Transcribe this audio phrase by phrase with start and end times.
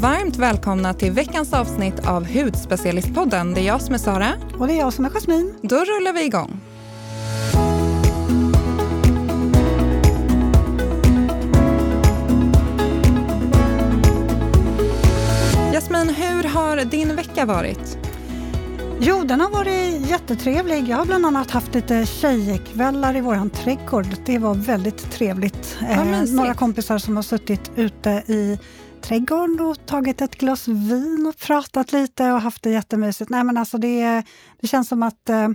[0.00, 3.54] varmt välkomna till veckans avsnitt av Hudspecialistpodden.
[3.54, 4.32] Det är jag som är Sara.
[4.58, 5.54] Och det är jag som är Jasmin.
[5.62, 6.60] Då rullar vi igång.
[15.72, 17.98] Jasmin, hur har din vecka varit?
[19.00, 20.88] Jo, den har varit jättetrevlig.
[20.88, 24.06] Jag har bland annat haft lite tjejkvällar i våran trädgård.
[24.26, 25.78] Det var väldigt trevligt.
[25.80, 28.58] Ja, eh, några kompisar som har suttit ute i
[29.02, 33.30] trädgården och tagit ett glas vin och pratat lite och haft det jättemysigt.
[33.30, 34.22] Nej, men alltså det,
[34.60, 35.48] det känns som att eh,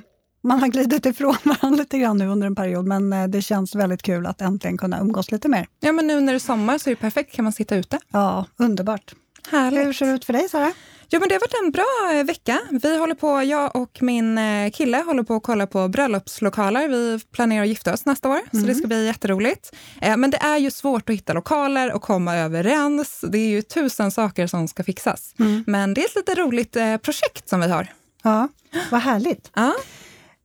[0.43, 3.75] man har glidit ifrån varandra lite grann nu under en period, men eh, det känns
[3.75, 5.67] väldigt kul att äntligen kunna umgås lite mer.
[5.79, 7.35] Ja, men nu när det är sommar så är det perfekt.
[7.35, 7.99] kan man sitta ute.
[8.11, 9.15] Ja, underbart.
[9.51, 9.87] Härligt.
[9.87, 10.73] Hur ser det ut för dig, Sara?
[11.09, 12.59] Jo, men det har varit en bra eh, vecka.
[12.71, 16.87] Vi håller på, jag och min eh, kille håller på att kolla på bröllopslokaler.
[16.89, 18.47] Vi planerar att gifta oss nästa år, mm.
[18.51, 18.75] så det Mm.
[18.75, 19.75] ska bli jätteroligt.
[20.01, 23.23] Eh, Men det är ju svårt att hitta lokaler och komma överens.
[23.29, 25.33] Det är ju tusen saker som ska fixas.
[25.39, 25.63] Mm.
[25.67, 27.87] Men det är ett lite roligt projekt som vi har.
[28.23, 28.47] Ja,
[28.91, 29.51] vad härligt.
[29.55, 29.73] Ja,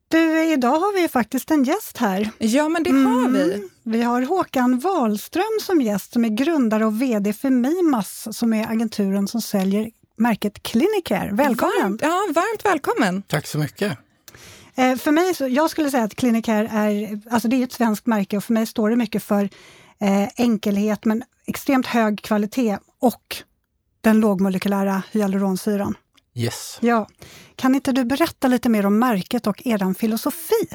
[0.08, 2.30] Du, idag har vi ju faktiskt en gäst här.
[2.38, 2.96] ja men det har
[3.26, 3.32] Mm.
[3.32, 3.68] vi.
[3.82, 8.66] Vi har Håkan Wahlström som gäst, som är grundare och VD för Mimas, som är
[8.70, 9.90] agenturen som säljer
[10.20, 11.30] märket Clinicare.
[11.32, 11.82] Välkommen!
[11.82, 13.22] Varmt, ja, varmt välkommen.
[13.22, 13.98] Tack så mycket.
[14.74, 18.06] Eh, för mig, så, jag skulle säga att Clinicare är, alltså det är ett svenskt
[18.06, 19.48] märke och för mig står det mycket för
[20.00, 23.36] eh, enkelhet men extremt hög kvalitet och
[24.00, 25.96] den lågmolekylära hyaluronsyran.
[26.34, 26.78] Yes.
[26.80, 27.08] Ja.
[27.56, 30.68] Kan inte du berätta lite mer om märket och er filosofi?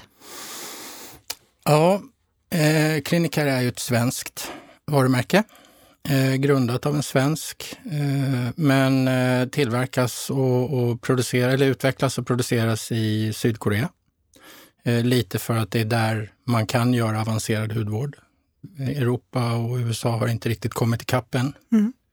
[1.63, 2.01] Ja,
[2.49, 4.51] eh, Clinicare är ju ett svenskt
[4.91, 5.43] varumärke.
[6.09, 12.27] Eh, grundat av en svensk, eh, men eh, tillverkas och, och produceras, eller utvecklas och
[12.27, 13.89] produceras i Sydkorea.
[14.83, 18.17] Eh, lite för att det är där man kan göra avancerad hudvård.
[18.79, 21.53] Europa och USA har inte riktigt kommit ikapp än.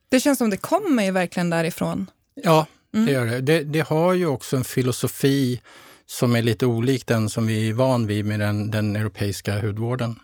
[0.09, 2.11] Det känns som det kommer ju verkligen därifrån.
[2.35, 3.41] Ja, det gör det.
[3.41, 3.61] det.
[3.63, 5.61] Det har ju också en filosofi
[6.07, 10.19] som är lite olik den som vi är van vid med den, den europeiska hudvården.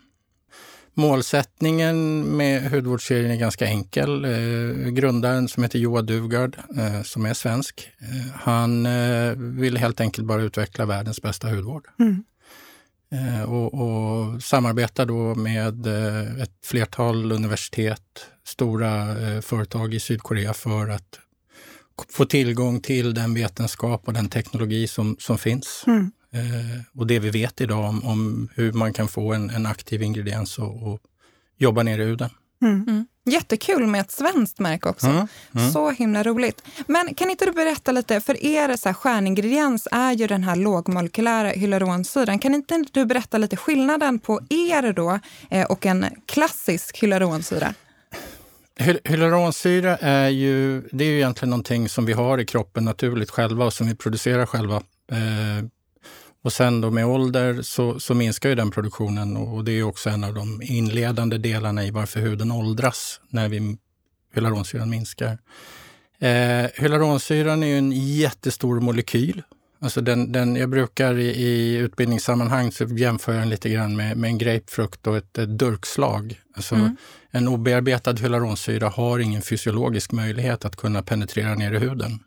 [0.99, 4.25] Målsättningen med hudvårdsserien är ganska enkel.
[4.25, 10.01] Eh, grundaren som heter Joa Duvgard, eh, som är svensk, eh, han eh, vill helt
[10.01, 11.87] enkelt bara utveckla världens bästa hudvård.
[11.99, 12.23] Mm.
[13.47, 15.87] Och, och samarbetar då med
[16.41, 18.01] ett flertal universitet,
[18.45, 21.19] stora företag i Sydkorea för att
[22.09, 25.83] få tillgång till den vetenskap och den teknologi som, som finns.
[25.87, 26.11] Mm.
[26.33, 30.01] Eh, och det vi vet idag om, om hur man kan få en, en aktiv
[30.01, 30.99] ingrediens och, och
[31.57, 32.29] jobba ner i huden.
[32.61, 33.07] Mm.
[33.25, 35.07] Jättekul med ett svenskt märke också.
[35.07, 35.71] Mm, mm.
[35.71, 36.61] Så himla roligt.
[36.87, 40.55] Men kan inte du berätta lite, för er så här, stjärningrediens är ju den här
[40.55, 42.39] lågmolekylära hyaluronsyran.
[42.39, 45.19] Kan inte du berätta lite skillnaden på er då
[45.49, 47.73] eh, och en klassisk hyaluronsyra?
[48.79, 53.29] Hy- Hyaluronsyra är ju, det är ju egentligen någonting som vi har i kroppen naturligt
[53.29, 54.75] själva och som vi producerar själva.
[55.11, 55.65] Eh,
[56.49, 60.09] och sen då med ålder så, så minskar ju den produktionen och det är också
[60.09, 63.77] en av de inledande delarna i varför huden åldras när vi,
[64.33, 65.37] hyaluronsyran minskar.
[66.19, 69.43] Eh, hyaluronsyran är ju en jättestor molekyl.
[69.81, 74.17] Alltså den, den, jag brukar i, i utbildningssammanhang så jämför jag den lite grann med,
[74.17, 76.41] med en grapefrukt och ett, ett durkslag.
[76.55, 76.75] Alltså
[77.31, 82.19] En obearbetad hyaluronsyra har ingen fysiologisk möjlighet att kunna penetrera ner i huden.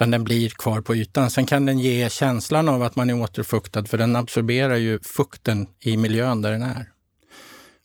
[0.00, 1.30] Utan den blir kvar på ytan.
[1.30, 5.66] Sen kan den ge känslan av att man är återfuktad för den absorberar ju fukten
[5.80, 6.88] i miljön där den är.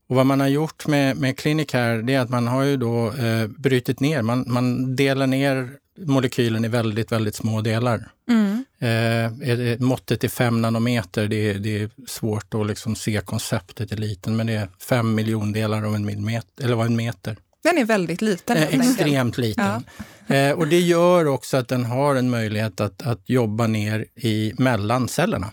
[0.10, 3.14] Och vad man har gjort med, med Clinicare det är att man har ju då
[3.14, 8.12] eh, brutit ner, man, man delar ner molekylen i väldigt, väldigt små delar.
[8.80, 13.92] Eh, är- måttet är fem nanometer, det är, det är svårt att liksom se konceptet
[13.92, 17.38] i liten, men det är fem miljondelar av en millimeter, eller vad en meter.
[17.66, 18.58] Den är väldigt liten.
[18.58, 19.86] Eh, extremt liten.
[20.28, 24.54] Eh, och det gör också att den har en möjlighet att, att jobba ner i
[24.58, 25.52] mellan cellerna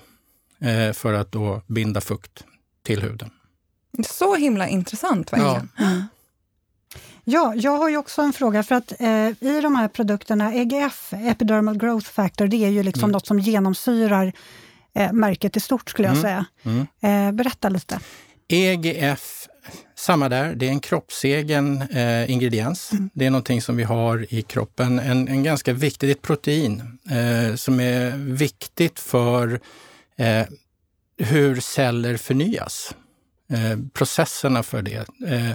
[0.61, 2.45] eh, för att då binda fukt
[2.83, 3.31] till huden.
[4.07, 5.69] Så himla intressant verkligen.
[7.25, 11.13] Ja, jag har ju också en fråga för att eh, i de här produkterna, EGF,
[11.13, 14.33] Epidermal Growth Factor, det är ju liksom något som genomsyrar
[14.95, 16.45] eh, märket i stort skulle jag säga.
[16.63, 16.87] Mm.
[17.01, 18.01] Eh, berätta lite.
[18.49, 19.49] EGF,
[20.03, 22.91] samma där, det är en kroppsegen eh, ingrediens.
[23.15, 24.99] Det är någonting som vi har i kroppen.
[24.99, 29.61] En, en ganska viktig, det är ett protein eh, som är viktigt för
[30.17, 30.47] eh,
[31.19, 32.95] hur celler förnyas.
[33.53, 35.07] Eh, processerna för det.
[35.27, 35.53] Eh,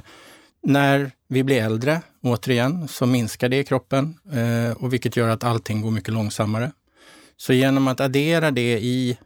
[0.63, 5.43] när vi blir äldre, återigen, så minskar det i kroppen eh, och vilket gör att
[5.43, 6.71] allting går mycket långsammare.
[7.38, 9.17] Så genom att addera det i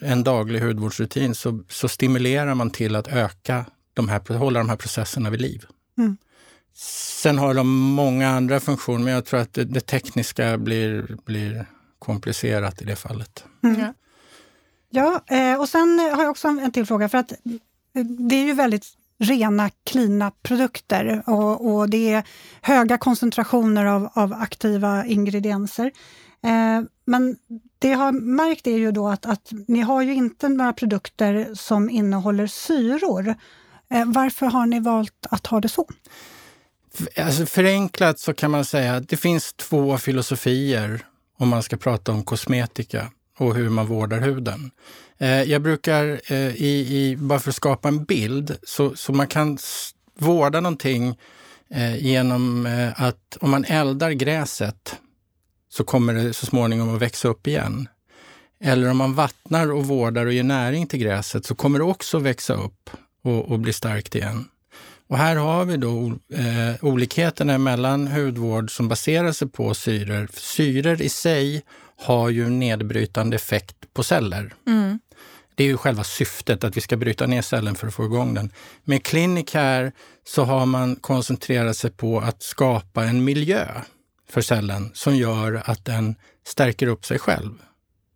[0.00, 4.76] en daglig hudvårdsrutin så, så stimulerar man till att öka de här, hålla de här
[4.76, 5.64] processerna vid liv.
[5.98, 6.16] Mm.
[6.74, 11.66] Sen har de många andra funktioner, men jag tror att det, det tekniska blir, blir
[11.98, 13.44] komplicerat i det fallet.
[13.62, 13.80] Mm.
[13.80, 13.94] Ja,
[14.90, 17.08] ja eh, och sen har jag också en till fråga.
[17.08, 17.32] För att
[18.28, 18.86] det är ju väldigt
[19.18, 22.24] rena, klina produkter och, och det är
[22.62, 25.90] höga koncentrationer av, av aktiva ingredienser.
[26.44, 27.36] Eh, men
[27.78, 31.54] det jag har märkt är ju då att, att ni har ju inte några produkter
[31.54, 33.34] som innehåller syror.
[33.92, 35.88] Eh, varför har ni valt att ha det så?
[37.16, 41.06] Alltså förenklat så kan man säga att det finns två filosofier
[41.38, 44.70] om man ska prata om kosmetika och hur man vårdar huden.
[45.18, 49.26] Eh, jag brukar, eh, i, i, bara för att skapa en bild, så, så man
[49.26, 49.58] kan
[50.18, 51.18] vårda någonting
[51.98, 54.96] genom att om man eldar gräset
[55.68, 57.88] så kommer det så småningom att växa upp igen.
[58.60, 62.18] Eller om man vattnar och vårdar och ger näring till gräset så kommer det också
[62.18, 62.90] växa upp
[63.22, 64.48] och, och bli starkt igen.
[65.08, 70.28] Och här har vi då eh, olikheterna mellan hudvård som baserar sig på syror.
[70.32, 71.62] Syror i sig
[71.96, 74.54] har ju nedbrytande effekt på celler.
[74.66, 74.98] Mm.
[75.54, 78.34] Det är ju själva syftet, att vi ska bryta ner cellen för att få igång
[78.34, 78.50] den.
[78.84, 79.92] Med Clinicare
[80.24, 83.66] så har man koncentrerat sig på att skapa en miljö
[84.30, 86.14] för cellen som gör att den
[86.46, 87.52] stärker upp sig själv.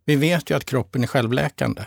[0.05, 1.81] Vi vet ju att kroppen är självläkande.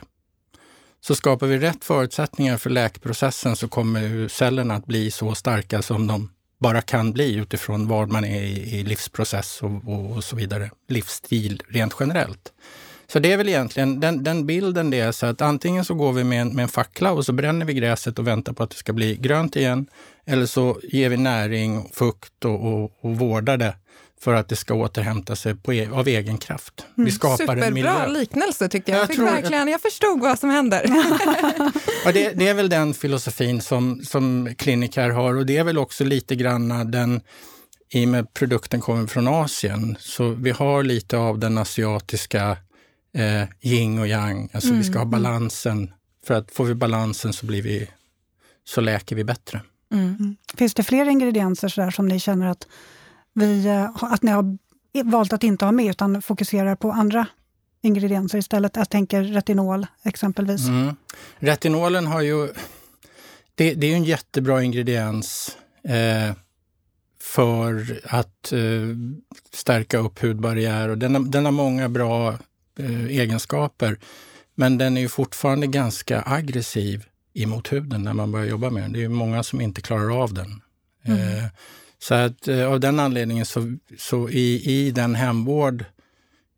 [1.00, 6.06] Så skapar vi rätt förutsättningar för läkprocessen så kommer cellerna att bli så starka som
[6.06, 10.70] de bara kan bli utifrån var man är i, livsprocess och, och, och så vidare.
[10.88, 12.52] Livsstil rent generellt.
[13.12, 16.12] Så det är väl egentligen den, den bilden det är så att antingen så går
[16.12, 18.70] vi med en, med en fackla och så bränner vi gräset och väntar på att
[18.70, 19.87] det ska bli grönt igen.
[20.26, 23.75] Eller så ger vi näring, fukt och, och, och vårdar det
[24.22, 26.87] för att det ska återhämta sig på, e av egen kraft.
[26.94, 27.12] Vi mm.
[27.12, 28.06] skapar Superbra en miljö.
[28.06, 29.02] liknelse tycker jag.
[29.02, 30.82] Jag, jag, tror, verkligen, jag förstod vad som händer.
[32.05, 35.78] ja, det, det, är väl den filosofin som, som Clinicare har och det är väl
[35.78, 37.20] också lite grann den
[37.93, 42.56] i och med produkten kommer från Asien, så vi har lite av den asiatiska
[43.14, 44.49] eh, yin och yang.
[44.52, 44.81] Alltså mm.
[44.81, 45.22] vi ska ha mm, mm.
[45.22, 45.90] balansen.
[46.26, 47.88] För att får vi balansen så, blir vi,
[48.64, 49.61] så läker vi bättre.
[49.93, 50.37] Mm.
[50.55, 52.67] Finns det fler ingredienser så där, som ni känner att,
[53.35, 54.59] vi, eh, att ni har
[55.05, 57.27] valt att inte ha med utan fokuserar på andra
[57.82, 58.77] ingredienser istället?
[58.77, 60.69] Jag tänker retinol exempelvis.
[60.69, 60.97] Mm.
[61.38, 62.49] Retinolen har ju...
[63.55, 66.37] Det, det är en jättebra ingrediens eh,
[67.21, 68.61] för att eh,
[69.53, 70.88] stärka upp hudbarriär.
[70.88, 72.38] Och den, den har många bra
[72.81, 73.99] Eh, egenskaper.
[74.55, 77.05] Men den är ju fortfarande ganska aggressiv
[77.35, 78.93] emot huden när man börjar jobba med den.
[78.93, 80.62] Det är många som inte klarar av den.
[81.05, 81.49] Mm.
[82.02, 85.85] Så att eh, av den anledningen så, så i, i den hemvård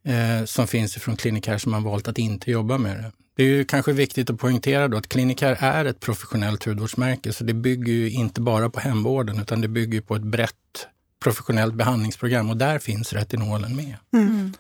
[0.05, 3.13] eh, som finns från Kliniker som har valt att inte jobba med det.
[3.37, 7.45] Det är ju kanske viktigt att poängtera då att Kliniker är ett professionellt hudvårdsmärke, så
[7.45, 10.89] det bygger ju inte bara på hemvården utan det bygger på ett brett
[11.23, 13.97] professionellt behandlingsprogram och där finns retinolen med.
[14.13, 14.53] Mm.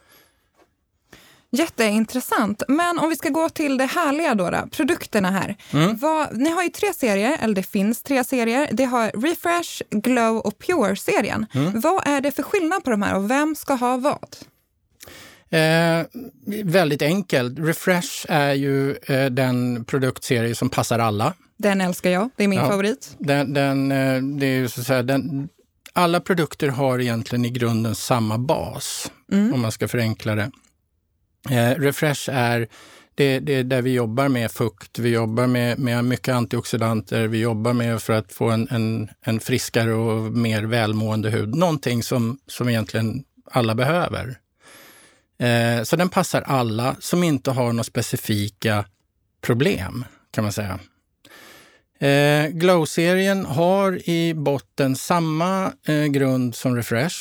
[1.56, 2.62] Jätteintressant.
[2.68, 5.56] Men om vi ska gå till det härliga då, då produkterna här.
[5.72, 5.96] Mm.
[5.96, 8.68] Vad, ni har ju tre serier, eller det finns tre serier.
[8.72, 11.46] Det har Refresh, Glow och Pure-serien.
[11.54, 11.80] Mm.
[11.80, 14.36] Vad är det för skillnad på de här och vem ska ha vad?
[15.50, 16.06] Eh,
[16.64, 17.58] väldigt enkelt.
[17.58, 21.34] Refresh är ju eh, den produktserie som passar alla.
[21.56, 22.30] Den älskar jag.
[22.36, 23.16] Det är min ja, favorit.
[23.18, 25.48] Den, den, eh, det är så att säga, den,
[25.92, 29.54] alla produkter har egentligen i grunden samma bas, mm.
[29.54, 30.50] om man ska förenkla det.
[31.50, 32.68] Eh, refresh är
[33.14, 37.38] det, det är där vi jobbar med fukt, vi jobbar med, med mycket antioxidanter, vi
[37.38, 41.54] jobbar med för att få en, en, en friskare och mer välmående hud.
[41.54, 44.36] Någonting som, som egentligen alla behöver.
[45.38, 48.84] Eh, så den passar alla som inte har några specifika
[49.40, 50.78] problem, kan man säga.
[51.98, 57.16] Eh, Glow-serien har i botten samma eh, grund som Refresh.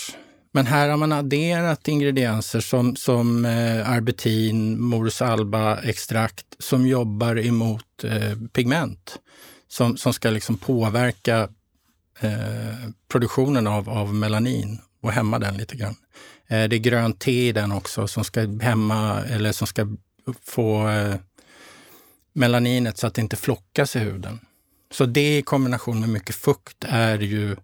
[0.51, 8.37] Men här har man adderat ingredienser som, som eh, arbetin, morsalba-extrakt som jobbar emot eh,
[8.53, 9.19] pigment.
[9.67, 11.49] Som, som ska liksom påverka
[12.19, 15.95] eh, produktionen av, av melanin och hämma den lite grann.
[16.47, 19.87] Eh, det är grönt te i den också som ska hämma eller som ska
[20.43, 21.15] få eh,
[22.33, 24.39] melaninet så att det inte flockas i huden.
[24.91, 27.55] Så det i kombination med mycket fukt är ju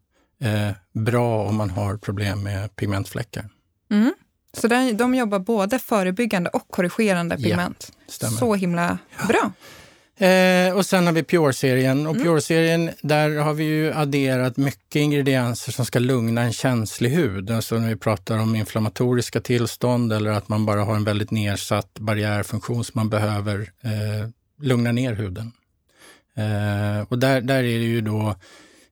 [0.42, 3.50] eh, bra om man har problem med pigmentfläckar.
[3.92, 4.14] Mm.
[4.54, 7.92] Så de, de jobbar både förebyggande och korrigerande pigment?
[8.22, 9.52] Ja, Så himla bra.
[10.28, 12.08] Eh, och sen har vi Pure-serien.
[12.08, 12.28] Och mm.
[12.28, 17.52] Pure-serien, där har vi ju adderat mycket ingredienser som ska lugna en känslig hud.
[17.52, 22.00] Alltså när vi pratar om inflammatoriska tillstånd eller att man bara har en väldigt nedsatt
[22.00, 24.30] barriärfunktion som man behöver eh,
[24.62, 25.52] lugna ner huden.
[26.36, 28.36] Eh, och där, där är det ju då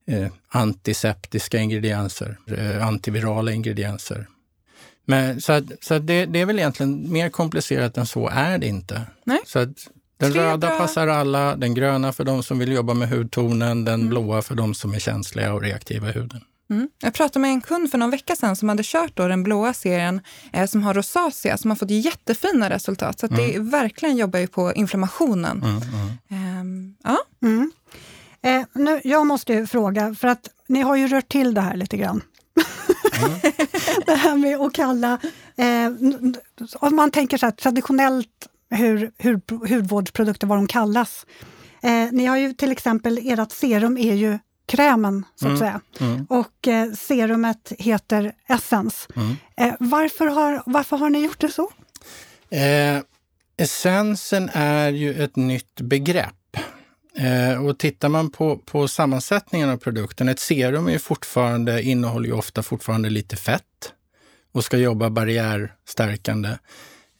[0.07, 4.27] eh, antiseptiska ingredienser, eh, antivirala ingredienser.
[5.05, 8.57] Men, så att, så att det, det, är väl egentligen mer komplicerat än så är
[8.57, 9.01] det inte.
[9.23, 9.39] Nej.
[9.45, 9.69] Så att
[10.17, 10.77] den Tre röda bra.
[10.77, 14.09] passar alla, den gröna för de som vill jobba med hudtonen, den Mm.
[14.09, 16.41] blåa för de som är känsliga och reaktiva i huden.
[16.69, 16.89] Mm.
[17.01, 19.73] Jag pratade med en kund för någon vecka sedan som hade kört då den blåa
[19.73, 20.21] serien
[20.53, 23.19] eh, som har rosacea som har fått jättefina resultat.
[23.19, 25.63] Så att det verkligen jobbar ju på inflammationen.
[25.63, 26.59] Mm, mm.
[26.59, 27.17] Ehm, ja.
[28.45, 28.59] Mm.
[28.61, 31.75] Eh, nu, jag måste ju fråga, för att ni har ju rört till det här
[31.75, 32.21] lite grann.
[34.05, 35.19] det här med att kalla...
[35.57, 35.91] Eh,
[36.75, 41.25] om man tänker så här, traditionellt hur, hur hudvårdsprodukter, vad de kallas.
[41.83, 45.59] Eh, ni har ju till exempel, ert serum är ju krämen, så att Mm.
[45.59, 45.81] säga.
[45.99, 46.25] Mm.
[46.29, 49.07] Och eh, serumet heter Essence.
[49.15, 49.35] Mm.
[49.57, 51.71] Eh, varför, har, varför har ni gjort det så?
[52.49, 53.01] Eh,
[53.57, 56.35] essensen är ju ett nytt begrepp.
[57.17, 62.33] Eh, och tittar man på, på sammansättningen av produkten, ett serum är fortfarande, innehåller ju
[62.33, 63.93] ofta fortfarande lite fett
[64.53, 66.49] och ska jobba barriärstärkande.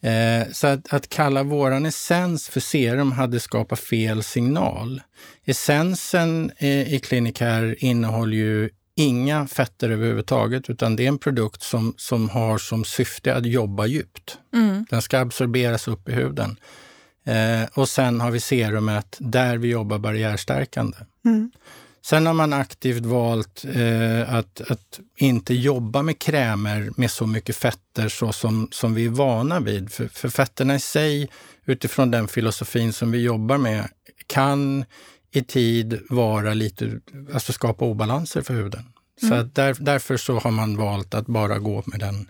[0.01, 5.01] Eh, så att, att kalla våran essens för serum hade skapat fel signal.
[5.45, 11.93] Essensen eh, i Clinicare innehåller ju inga fetter överhuvudtaget, utan det är en produkt som,
[11.97, 14.37] som har som syfte att jobba djupt.
[14.53, 14.85] Mm.
[14.89, 16.59] Den ska absorberas upp i huden.
[17.25, 20.97] Eh, och sen har vi serumet där vi jobbar barriärstärkande.
[21.25, 21.51] Mm.
[22.05, 27.55] Sen har man aktivt valt eh, att, att inte jobba med krämer med så mycket
[27.55, 29.91] fetter så som, som vi är vana vid.
[29.91, 31.29] För, för fetterna i sig,
[31.65, 33.87] utifrån den filosofin som vi jobbar med,
[34.27, 34.85] kan
[35.31, 36.99] i tid vara lite,
[37.33, 38.83] alltså skapa obalanser för huden.
[39.27, 42.29] Så att där, därför så har man valt att bara gå med den,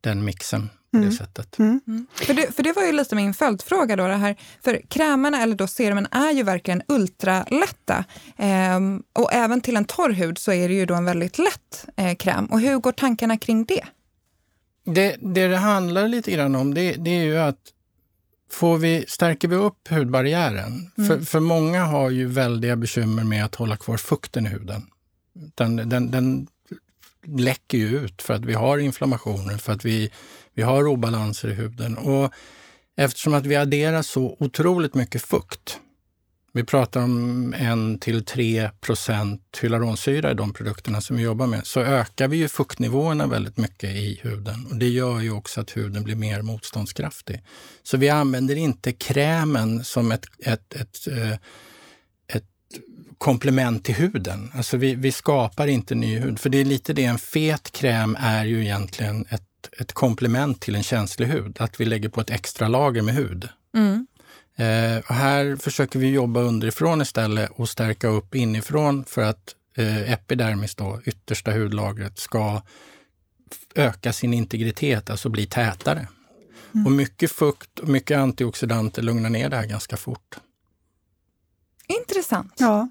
[0.00, 1.12] den mixen på det Mm.
[1.12, 1.58] sättet.
[1.58, 1.80] Mm.
[1.86, 2.06] Mm.
[2.14, 4.06] För, det, för det var ju lite min följdfråga då.
[4.06, 4.36] Det här.
[4.64, 8.04] För krämerna eller då serumen är ju verkligen ultralätta.
[8.36, 11.86] Ehm, och även till en torr hud så är det ju då en väldigt lätt
[11.96, 12.46] eh, kräm.
[12.46, 13.84] Och hur går tankarna kring det?
[14.84, 17.58] Det, det det handlar lite grann om det, det är ju att
[18.52, 20.90] får vi, stärker vi upp hudbarriären?
[21.08, 24.86] För, för många har ju väldiga bekymmer med att hålla kvar fukten i huden.
[25.54, 26.46] Den, den, den
[27.26, 30.10] läcker ju ut för att vi har inflammationer, för att vi,
[30.54, 31.96] vi har obalanser i huden.
[31.96, 32.32] Och
[32.96, 35.80] eftersom att vi adderar så otroligt mycket fukt,
[36.52, 37.54] vi pratar om
[37.94, 42.36] 1 till 3 procent hyaluronsyra i de produkterna som vi jobbar med, så ökar vi
[42.36, 44.66] ju fuktnivåerna väldigt mycket i huden.
[44.70, 47.42] Och det gör ju också att huden blir mer motståndskraftig.
[47.82, 51.40] Så vi använder inte krämen som ett, ett, ett, ett
[53.20, 54.50] komplement till huden.
[54.54, 56.38] Alltså vi, vi skapar inte ny hud.
[56.38, 59.42] För det är lite det, en fet kräm är ju egentligen ett,
[59.80, 61.56] ett komplement till en känslig hud.
[61.60, 63.48] Att vi lägger på ett extra lager med hud.
[63.74, 64.06] Mm.
[64.56, 70.12] Eh, och här försöker vi jobba underifrån istället och stärka upp inifrån för att eh,
[70.12, 72.62] epidermis, då, yttersta hudlagret, ska
[73.74, 76.08] öka sin integritet, alltså bli tätare.
[76.86, 80.36] Och mycket fukt och mycket antioxidanter lugnar ner det här ganska fort.
[81.86, 82.54] Intressant.
[82.58, 82.88] Ja,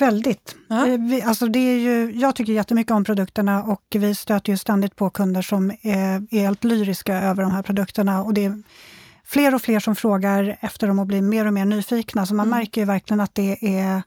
[0.00, 0.56] väldigt.
[0.68, 0.86] Ja.
[0.86, 4.56] Eh, Vi, alltså det är ju, jag tycker jättemycket om produkterna och vi stöter ju
[4.56, 8.22] ständigt på kunder som är, är helt lyriska över de här produkterna.
[8.22, 8.62] Och det är
[9.24, 12.26] fler och fler som frågar efter dem och blir mer och mer nyfikna.
[12.26, 12.58] Så man Mm.
[12.58, 14.02] märker ju verkligen att det är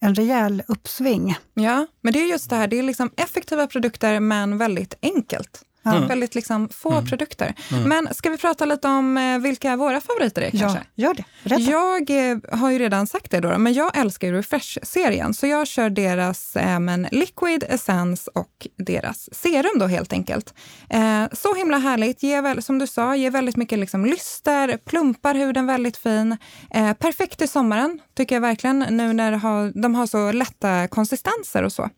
[0.00, 1.36] en rejäl uppsving.
[1.54, 5.62] Ja, men det är just det här, det är liksom effektiva produkter men väldigt enkelt.
[5.94, 6.06] Ja.
[6.06, 7.54] Väldigt liksom få produkter.
[7.86, 10.78] Men ska vi prata lite om eh, vilka våra favoriter är kanske?
[10.94, 11.24] Ja, gör det.
[11.44, 11.62] Berätta.
[11.62, 15.34] Jag eh, har ju redan sagt det då, men jag älskar Refresh-serien.
[15.34, 20.54] Så jag kör deras eh, men Liquid Essence och deras serum då helt enkelt.
[20.90, 25.34] Eh, så himla härligt, ger väl, som du sa, ger väldigt mycket liksom lyster, plumpar
[25.34, 26.36] huden väldigt fin.
[26.70, 31.62] Eh, perfekt i sommaren tycker jag verkligen, nu när har, de har så lätta konsistenser
[31.62, 31.90] och så.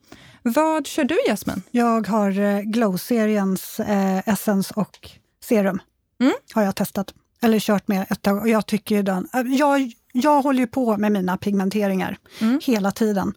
[0.43, 1.63] Vad kör du Jasmin?
[1.71, 5.11] Jag har eh, Glow-seriens eh, Essence och
[5.45, 5.79] serum.
[6.21, 6.33] Mm.
[6.55, 7.15] Har jag testat.
[7.43, 8.39] Eller kört med ett tag.
[8.39, 9.29] Och jag tycker den...
[9.33, 12.61] eh, Jag, jag håller ju på med mina pigmenteringar Mm.
[12.65, 13.35] hela tiden.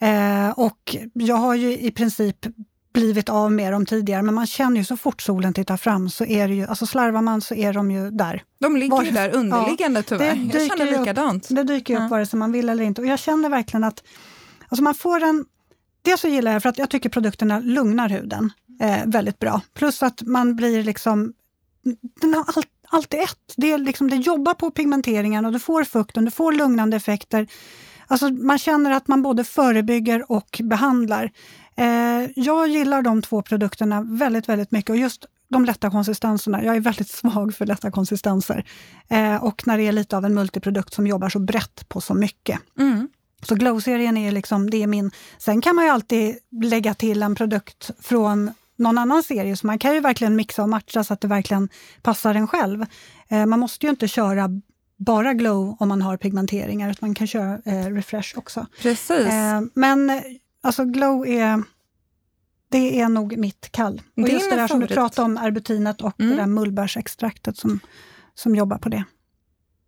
[0.00, 2.36] Eh, och jag har ju i princip
[2.94, 6.24] blivit av med dem tidigare, men man känner ju så fort solen tittar fram så
[6.24, 8.42] är det ju, alltså slarvar man så är de ju där.
[8.60, 10.26] De ligger Var- ju där underliggande tyvärr.
[10.26, 11.00] Jag dyker känner ju upp.
[11.00, 11.46] likadant.
[11.50, 12.04] Det dyker ju Ja.
[12.04, 13.00] upp vare sig man vill eller inte.
[13.00, 14.02] Och jag känner verkligen att
[14.68, 15.44] alltså man får en...
[16.02, 19.60] Dels så gillar jag för att jag tycker produkterna lugnar huden eh, väldigt bra.
[19.74, 21.32] Plus att man blir liksom...
[22.20, 23.54] Den har allt, allt i ett.
[23.56, 27.46] Det, är liksom, det jobbar på pigmenteringen och du får fukten, du får lugnande effekter.
[28.06, 31.30] Alltså man känner att man både förebygger och behandlar.
[31.76, 34.90] Eh, jag gillar de två produkterna väldigt, väldigt mycket.
[34.90, 36.64] Och just de lätta konsistenserna.
[36.64, 38.64] Jag är väldigt svag för lätta konsistenser.
[39.08, 42.14] Eh, och när det är lite av en multiprodukt som jobbar så brett på så
[42.14, 42.60] mycket.
[42.78, 43.08] Mm.
[43.42, 45.10] Så Glow-serien är liksom, det är min...
[45.38, 49.78] Sen kan man ju alltid lägga till en produkt från någon annan serie, så man
[49.78, 51.68] kan ju verkligen mixa och matcha så att det verkligen
[52.02, 52.86] passar en själv.
[53.28, 54.48] Eh, man måste ju inte köra
[54.98, 58.66] bara glow om man har pigmenteringar, utan man kan köra eh, refresh också.
[58.82, 59.26] Precis.
[59.26, 60.22] Eh, men
[60.62, 61.62] alltså glow är
[62.68, 64.02] det är nog mitt kall.
[64.16, 64.94] Och Din just det där som du favorit.
[64.96, 66.30] pratade om, arbutinet och Mm.
[66.36, 67.80] det där mullbärsextraktet som,
[68.34, 69.04] som jobbar på det.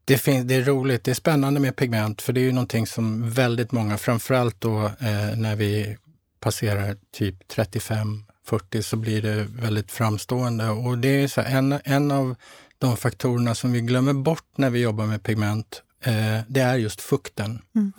[0.04, 2.87] Det, fin- det är roligt, det är spännande med pigment för det är ju någonting
[2.87, 5.97] som väldigt många, framförallt då eh, när vi
[6.40, 10.68] passerar typ 35-40 så blir det väldigt framstående.
[10.71, 12.35] Och det är så här, en, en av
[12.78, 17.00] de faktorerna som vi glömmer bort när vi jobbar med pigment, eh, det är just
[17.00, 17.59] fukten.
[17.75, 17.92] Mm.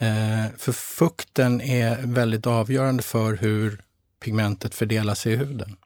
[0.00, 3.80] Eh, för fukten är väldigt avgörande för hur
[4.24, 5.76] pigmentet fördelar sig i huden.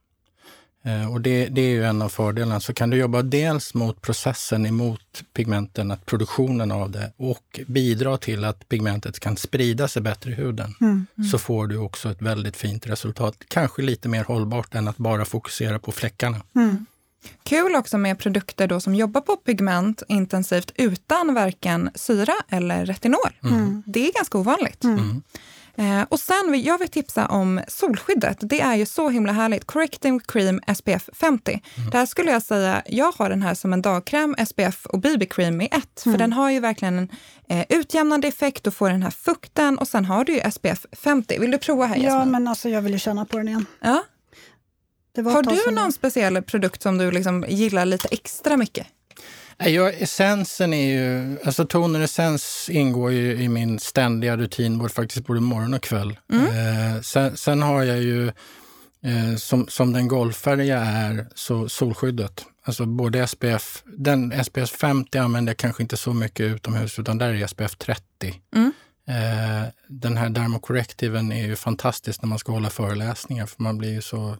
[0.84, 2.60] Eh, och det, det är ju en av fördelarna.
[2.60, 8.16] Så kan du jobba dels mot processen emot pigmenten, att produktionen av det och bidra
[8.18, 11.06] till att pigmentet kan sprida sig bättre i huden, Mm.
[11.30, 13.34] så får du också ett väldigt fint resultat.
[13.48, 16.42] Kanske lite mer hållbart än att bara fokusera på fläckarna.
[16.56, 16.86] Mm.
[17.44, 23.30] Kul också med produkter då som jobbar på pigment intensivt utan varken syra eller retinol.
[23.44, 23.82] Mm.
[23.86, 24.84] Det är ganska ovanligt.
[25.76, 25.98] Mm.
[25.98, 28.38] Eh, och sen, vill- jag vill tipsa om solskyddet.
[28.40, 29.64] Det är ju så himla härligt.
[29.64, 31.62] Correcting Cream SPF 50.
[31.92, 35.66] Där skulle jag säga, jag har den här som en dagkräm, SPF och BB-cream i
[35.72, 36.02] ett.
[36.02, 37.08] För den har ju verkligen en
[37.48, 41.38] eh, utjämnande effekt och får den här fukten och sen har du ju SPF 50.
[41.38, 42.30] Vill du prova här Ja, Jasmin?
[42.32, 43.66] men alltså jag vill ju känna på den igen.
[43.80, 44.02] Ja.
[45.16, 48.86] Har du någon speciell produkt som du liksom gillar lite extra mycket?
[49.58, 55.26] Jag, essensen är ju, alltså toner essens ingår ju i min ständiga rutin, både, faktiskt
[55.26, 56.18] både morgon och kväll.
[56.32, 58.28] Eh, sen, sen har jag ju,
[59.02, 62.44] eh, som, som den golfare jag är, så solskyddet.
[62.64, 67.34] Alltså både SPF, den SPF 50 använder jag kanske inte så mycket utomhus, utan där
[67.34, 68.02] är SPF 30.
[68.56, 68.72] Mm.
[69.08, 73.92] Eh, den här Dermocorrectiven är ju fantastisk när man ska hålla föreläsningar, för man blir
[73.92, 74.36] ju så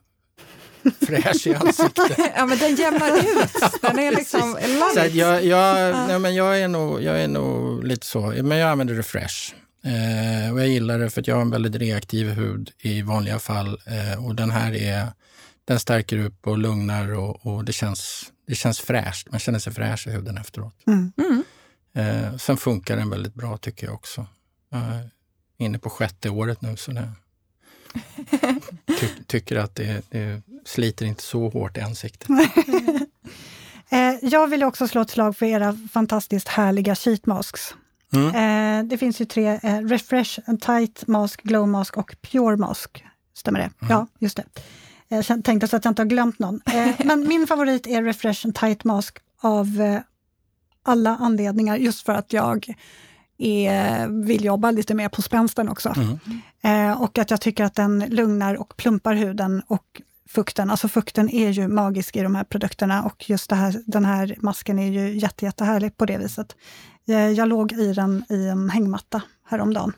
[1.00, 2.18] fräsch i ansiktet.
[2.36, 3.52] ja, men den jämnar ut.
[3.82, 4.58] Den är liksom
[4.94, 5.14] Så light.
[5.14, 8.94] jag, jag, nej, men jag, är nog, jag är nog lite så, men jag använder
[8.94, 9.54] Refresh.
[9.84, 13.38] Eh, och jag gillar det för att jag har en väldigt reaktiv hud i vanliga
[13.38, 13.78] fall.
[13.86, 15.06] Eh, och den här är,
[15.64, 19.30] den stärker upp och lugnar och, och det, känns, det känns fräscht.
[19.30, 20.74] Man känner sig fräsch i huden efteråt.
[20.86, 21.12] Mm.
[21.18, 21.44] Mm.
[21.94, 24.26] Eh, sen funkar den väldigt bra tycker jag också.
[24.70, 25.10] Jag är
[25.58, 27.12] inne på sjätte året nu så det,
[29.00, 32.28] ty, tycker att det, det sliter inte så hårt i ansiktet.
[33.92, 37.74] Eh, jag vill också slå ett slag för era fantastiskt härliga sheet masks.
[38.14, 38.26] Mm.
[38.34, 43.04] Eh, det finns ju tre, eh, Refresh, Tight Mask, Glow Mask och Pure Mask.
[43.34, 43.70] Stämmer det?
[43.88, 44.44] Ja, just det.
[45.08, 46.60] Jag tänkte så att jag inte har glömt någon.
[47.04, 50.00] Men min favorit är Refresh and Tight Mask av
[50.82, 52.74] alla anledningar, just för att jag
[53.38, 55.94] är, vill jobba lite mer på spänsten också.
[55.96, 56.90] Mm.
[56.90, 60.70] Eh, och att jag tycker att den lugnar och plumpar huden och fukten.
[60.70, 64.36] Alltså fukten är ju magisk i de här produkterna och just det här, den här
[64.38, 66.56] masken är ju jätte, jättehärlig på det viset.
[67.08, 69.92] Eh, jag låg i den i en hängmatta häromdagen.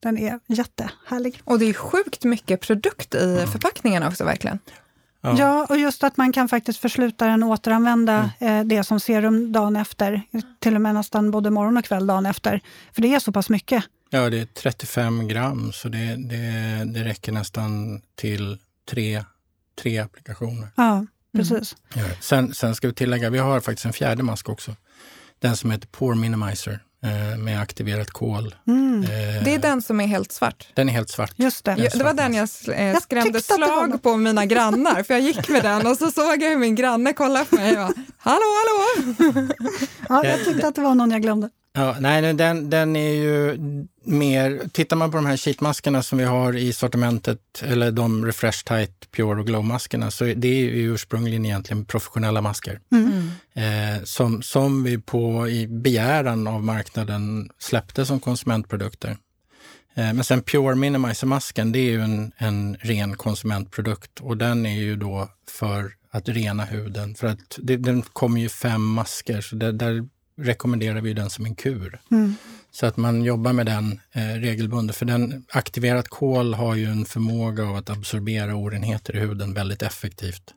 [0.00, 1.40] Den är jättehärlig.
[1.44, 4.58] Och det är sjukt mycket produkt i förpackningarna också verkligen.
[5.20, 5.38] Ja.
[5.38, 5.66] Ja.
[5.68, 9.76] och just att man kan faktiskt försluta den och återanvända eh, det som serum dagen
[9.76, 10.22] efter.
[10.58, 12.60] Till och med nästan både morgon och kväll dagen efter.
[12.92, 13.84] För det är så pass mycket.
[14.10, 18.58] Ja, det är 35 gram, så det, det, det räcker nästan till
[18.90, 19.24] tre,
[19.82, 20.68] tre applikationer.
[20.76, 21.76] Ja, precis.
[21.94, 22.04] Ja.
[22.20, 24.76] Sen, sen ska vi tillägga, vi har faktiskt en fjärde mask också.
[25.38, 26.80] Den som heter Pore Minimizer
[27.38, 28.54] med aktiverat kol.
[28.66, 29.02] Mm.
[29.02, 30.68] Eh, Det är den som är helt svart.
[30.74, 31.32] Den är helt svart.
[31.36, 31.74] Just det.
[31.78, 35.20] Ja, det var den jag eh, Jag skrämde var slag på mina grannar, för jag
[35.20, 37.92] gick med den och så såg jag hur min granne kollade på mig och bara,
[38.18, 39.48] hallå, hallå!
[40.08, 41.50] Ja, jag tyckte att det var någon jag glömde.
[41.72, 43.58] Ja, nej, nej, den, den är ju
[44.06, 44.68] mer...
[44.72, 49.10] Tittar man på de här sheetmaskerna som vi har i sortimentet, eller de Refresh Tight
[49.10, 52.80] Pure och Glow-maskerna, så det är ju ursprungligen egentligen professionella masker.
[53.54, 59.10] Eh, som, som vi på i begäran av marknaden släppte som konsumentprodukter.
[59.94, 64.80] Eh, men sen Pure Minimizer-masken, det är ju en, en ren konsumentprodukt och den är
[64.80, 67.14] ju då för att rena huden.
[67.14, 71.46] För att det, den kommer ju fem masker, så det, där rekommenderar vi den som
[71.46, 72.00] en kur.
[72.10, 72.34] Mm.
[72.76, 74.96] Så att man jobbar med den eh, regelbundet.
[74.96, 79.82] För den aktiverat kol har ju en förmåga av att absorbera orenheter i huden väldigt
[79.82, 80.54] effektivt.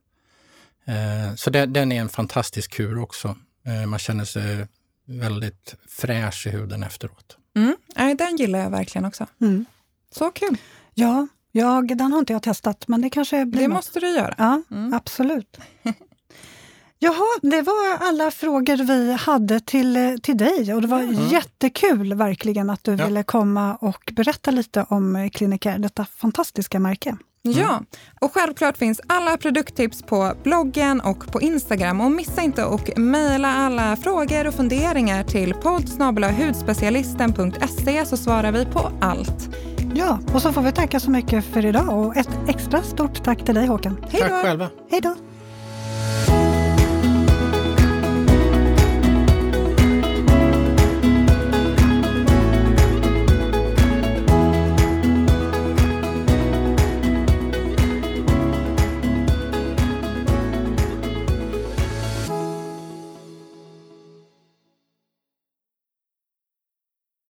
[0.85, 3.35] Eh, så det, den är en fantastisk kur också.
[3.65, 4.67] Eh, man känner sig
[5.05, 7.37] väldigt fräsch i huden efteråt.
[7.55, 7.75] Mm.
[7.95, 9.27] Nej, den gillar jag verkligen också.
[9.41, 9.65] Mm.
[10.11, 10.57] Så kul.
[10.93, 13.75] Ja, jag, den har inte jag testat, men det kanske blir Det något.
[13.75, 14.35] måste du göra.
[14.37, 14.93] Ja, Mm.
[14.93, 15.57] absolut.
[17.01, 21.27] Jaha, det var alla frågor vi hade till, till dig och det var mm.
[21.27, 23.05] jättekul verkligen att du ja.
[23.05, 27.09] ville komma och berätta lite om Clinicare, detta fantastiska märke.
[27.09, 27.59] Mm.
[27.59, 27.83] Ja,
[28.21, 32.01] och självklart finns alla produkttips på bloggen och på Instagram.
[32.01, 38.91] Och missa inte att mejla alla frågor och funderingar till poddsnabelahudspecialisten.se så svarar vi på
[39.01, 39.49] allt.
[39.95, 43.45] Ja, och så får vi tacka så mycket för idag och ett extra stort tack
[43.45, 44.05] till dig Håkan.
[44.09, 44.27] Hej då!
[44.27, 44.69] Tack själva!
[44.91, 45.15] Hej då!